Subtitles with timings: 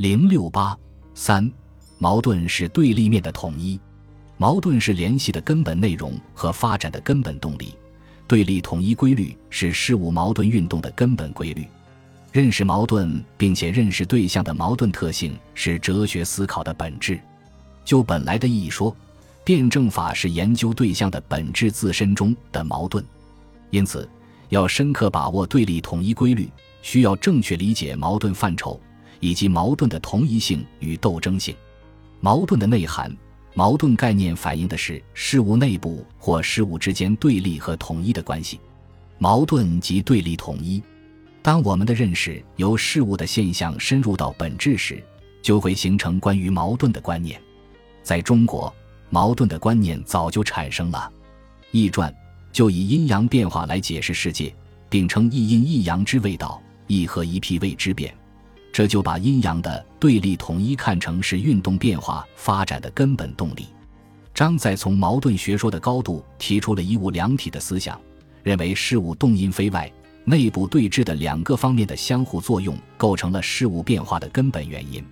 [0.00, 0.74] 零六八
[1.12, 1.52] 三，
[1.98, 3.78] 矛盾是对立面的统一，
[4.38, 7.74] 矛盾是联系的根本内容和发展的根本动力，
[8.26, 11.66] 对立统一规律是事物矛盾运动的根本规律。
[12.32, 17.20] 认识矛盾并且认识对象的矛盾特性是哲学思考的本质。
[17.84, 18.96] 就本来的意义说，
[19.44, 23.04] 辩证法是研究对象的本质自身中的矛盾。
[23.68, 24.08] 因此，
[24.48, 26.48] 要深刻把握对立统一规律，
[26.80, 28.80] 需要正确理解矛盾范畴。
[29.20, 31.54] 以及矛盾的同一性与斗争性，
[32.20, 33.14] 矛盾的内涵，
[33.54, 38.58] 矛盾概念反映的是事物内部或事物之间对立和统一的关系。
[39.18, 40.82] 矛盾即对立统一。
[41.42, 45.02] 当我们的认识由事物的现象深入到本质时，
[45.40, 47.40] 就会形成关于矛盾的观念。
[48.02, 48.74] 在中国，
[49.08, 51.10] 矛盾的观念早就产生了。
[51.70, 52.14] 易传
[52.52, 54.54] 就以阴阳变化来解释世界，
[54.88, 58.14] 并称一阴一阳之谓道，一合一辟谓之变。
[58.80, 63.66] 这就把阴阳的对立统一看成是运动变化发展的根本动力。
[64.32, 68.00] 张载从矛盾学说的高度提出了一物两体的思想，
[68.42, 69.92] 认为事物动因非外、
[70.24, 75.04] 内部对峙的两个方面的相互作用构成了事物变化的根本原因。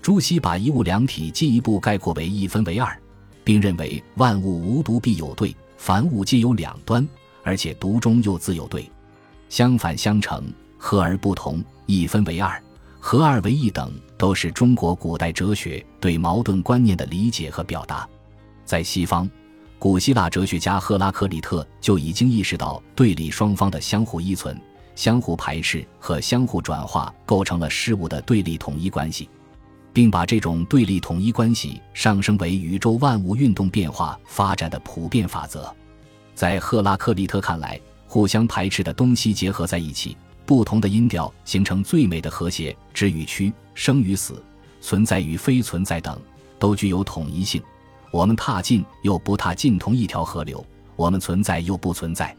[0.00, 2.98] 朱熹把一物两体进一步概括为一分为二，
[3.44, 7.06] 并认为万物无独必有对，凡物皆有两端，
[7.42, 8.90] 而且独中又自有对，
[9.50, 12.58] 相反相成，和而不同，一分为二。
[13.04, 18.08] 合二为一等，都是中国古代哲学对矛盾观念的理解和表达。
[18.64, 19.28] 在西方，
[19.76, 24.56] 古希腊哲学家赫拉克利特就已经意识到对立双方的相互依存、
[24.94, 29.28] 相互排斥和相互转化构成了事物的对立统一关系，
[29.92, 35.74] 并把这种对立统一关系上升为宇宙万物运动变化发展的普遍法则。
[36.36, 40.16] 在赫拉克利特看来，互相排斥的东西结合在一起。
[40.52, 44.44] 不同的音调形成最美的和谐，知与屈，生与死，
[44.82, 46.20] 存在与非存在等，
[46.58, 47.62] 都具有统一性。
[48.10, 50.62] 我们踏进又不踏进同一条河流，
[50.94, 52.36] 我们存在又不存在。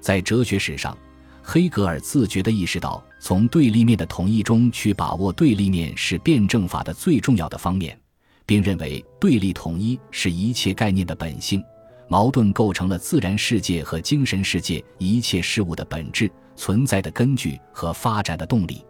[0.00, 0.96] 在哲学史上，
[1.42, 7.98] 黑格尔自觉地意识到，从对立面的统一中去把握对立面是辩证法的最重要的方面，
[8.46, 11.60] 并认为对立统一是一切概念的本性，
[12.06, 16.30] 矛盾构成了自然世界和精神世界一切事物的本质。
[16.58, 18.84] 存在的根据和发展的动力，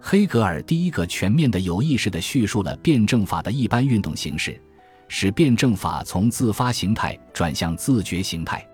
[0.00, 4.60] 黑格尔第一个全面的有意识的叙述了辩证法的一般运动形式，
[5.06, 8.66] 使辩证法从自发形态转向自觉形态。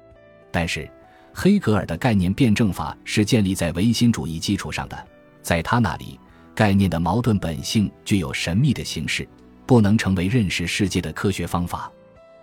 [0.51, 0.91] 但是，
[1.35, 5.07] 黑格尔的概念辩证法是建立在唯心主义基础上的，
[5.43, 6.19] 在他那里，
[6.55, 9.29] 概念的矛盾本性具有神秘的形式，
[9.67, 11.93] 不能成为认识世界的科学方法。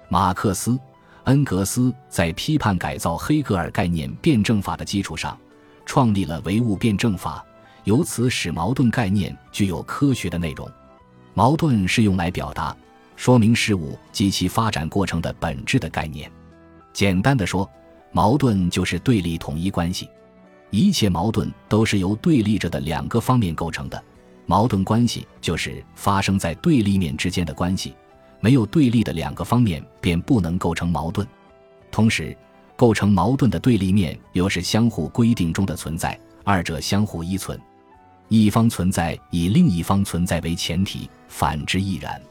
[0.10, 0.80] 马克思、
[1.24, 5.36] 恩格斯在批判改造黑格尔概念辩证法的基础上。
[5.88, 7.44] 创立了唯物辩证法，
[7.86, 10.70] 由此使矛盾概念具有科学的内容。
[11.34, 12.76] 矛盾是用来表达、
[13.16, 16.30] 说明事物及其发展过程的本质的概念。
[16.92, 17.68] 简单的说，
[18.12, 20.10] 矛盾就是对立统一关系。
[20.72, 24.04] 一切矛盾都是由对立着的两个方面构成的。
[24.46, 27.96] 矛盾关系就是发生在对立面之间的关系。
[28.42, 31.26] 没有对立的两个方面，便不能构成矛盾。
[31.90, 32.36] 同时，
[32.78, 37.60] 构成矛盾的对立面又是相互规定中的存在，二者相互依存，
[38.28, 42.22] 一方存在以另一方存在为前提，反之亦然。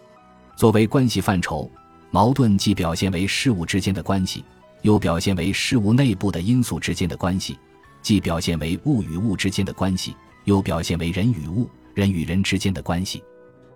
[0.54, 1.68] 作为关系范畴，
[2.12, 4.44] 矛盾既表现为事物之间的关系，
[4.82, 7.54] 又表现为事物内部的因素之间的关系；
[8.00, 10.14] 既表现为物与物之间的关系，
[10.44, 13.20] 又表现为人与物、人与人之间的关系。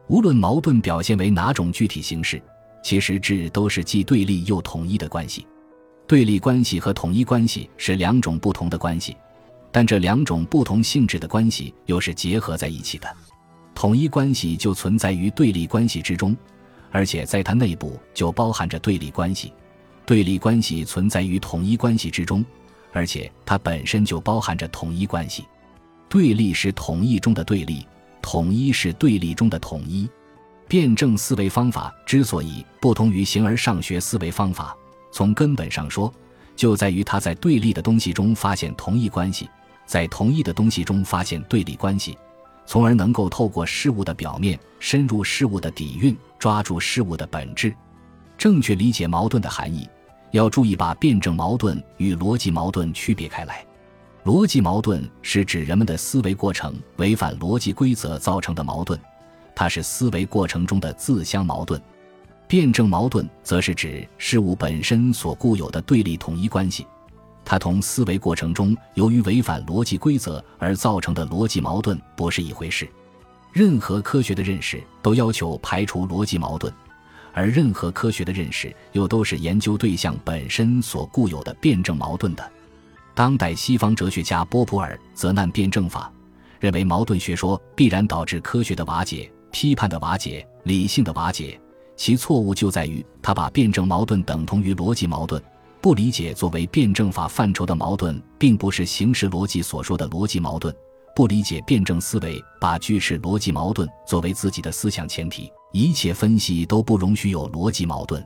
[0.07, 2.41] 无论矛盾表现为哪种具体形式，
[2.85, 5.45] 其实质都是既对立又统一的关系。
[6.11, 9.17] 对立关系和统一关系是两种不同的关系，
[9.71, 13.09] 但这两种不同性质的关系又是结合在一起的。
[13.77, 16.37] 统一关系就存在于对立关系之中，
[16.91, 19.53] 而且在它内部就包含着对立关系；
[20.05, 22.45] 对立关系存在于统一关系之中，
[22.91, 25.45] 而且它本身就包含着统一关系。
[26.09, 27.87] 对立是统一中的对立，
[28.21, 30.11] 统一是对立中的统一。
[30.67, 34.77] 辩证思维方法之所以不同于形而上学思维方法。
[35.11, 36.13] 从根本上说，
[36.55, 39.49] 就在于他在对立的东西中发现同一关系，
[39.87, 42.17] 在同一的东西中发现对立关系，
[42.67, 47.75] 从而能够透过事物的表面深入事物的底蕴，抓住事物的本质。
[48.39, 49.89] 正确理解矛盾的含义，
[50.31, 53.65] 要注意把辩证矛盾与逻辑矛盾区别开来。
[54.25, 59.01] 逻辑矛盾是指人们的思维过程违反逻辑规则造成的矛盾，
[59.55, 61.81] 它是思维过程中的自相矛盾。
[62.51, 66.85] 辩证矛盾则是指事物本身所固有的对立统一关系，
[67.45, 72.89] 它同思维过程中由于违反逻辑规则而造成的逻辑矛盾不是一回事。
[73.53, 76.75] 任何科学的认识都要求排除逻辑矛盾，
[77.33, 82.51] 而任何科学的认识又都是研究对象本身所固有的辩证矛盾的。
[83.15, 86.13] 当代西方哲学家波普尔责难辩证法，
[86.59, 91.57] 认为矛盾学说必然导致科学的瓦解、批判的瓦解、理性的瓦解。
[92.01, 95.41] 其错误就在于他把辩证矛盾等同于逻辑矛盾，
[95.83, 100.75] 不理解作为辩证法范畴的矛盾并不是形式逻辑所说的逻辑矛盾，
[101.15, 108.25] 不理解辩证思维把句式逻辑矛盾作为自己的思想前提，一切分析都不容许有逻辑矛盾。